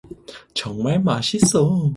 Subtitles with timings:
[0.55, 1.87] 정말 맛있어.